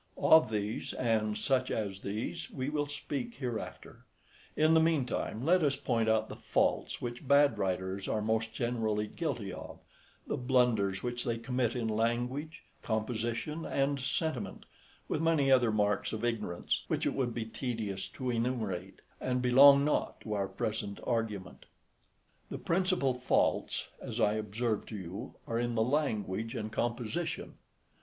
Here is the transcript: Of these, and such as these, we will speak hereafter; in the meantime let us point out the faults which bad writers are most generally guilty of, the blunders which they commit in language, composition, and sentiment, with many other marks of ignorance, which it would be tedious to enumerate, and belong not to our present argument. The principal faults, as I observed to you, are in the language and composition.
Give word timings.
Of 0.17 0.49
these, 0.49 0.93
and 0.93 1.37
such 1.37 1.69
as 1.69 1.99
these, 1.99 2.49
we 2.49 2.69
will 2.71 2.87
speak 2.87 3.35
hereafter; 3.35 4.03
in 4.55 4.73
the 4.73 4.79
meantime 4.79 5.45
let 5.45 5.61
us 5.61 5.75
point 5.75 6.09
out 6.09 6.27
the 6.27 6.35
faults 6.35 7.03
which 7.03 7.27
bad 7.27 7.59
writers 7.59 8.07
are 8.07 8.19
most 8.19 8.51
generally 8.51 9.05
guilty 9.05 9.53
of, 9.53 9.77
the 10.25 10.37
blunders 10.37 11.03
which 11.03 11.23
they 11.23 11.37
commit 11.37 11.75
in 11.75 11.87
language, 11.87 12.63
composition, 12.81 13.63
and 13.63 13.99
sentiment, 13.99 14.65
with 15.07 15.21
many 15.21 15.51
other 15.51 15.71
marks 15.71 16.11
of 16.13 16.25
ignorance, 16.25 16.83
which 16.87 17.05
it 17.05 17.13
would 17.13 17.31
be 17.35 17.45
tedious 17.45 18.07
to 18.07 18.31
enumerate, 18.31 19.01
and 19.19 19.39
belong 19.43 19.85
not 19.85 20.19
to 20.21 20.33
our 20.33 20.47
present 20.47 20.99
argument. 21.03 21.67
The 22.49 22.57
principal 22.57 23.13
faults, 23.13 23.89
as 24.01 24.19
I 24.19 24.33
observed 24.33 24.89
to 24.89 24.95
you, 24.97 25.35
are 25.45 25.59
in 25.59 25.75
the 25.75 25.83
language 25.83 26.55
and 26.55 26.71
composition. 26.71 27.53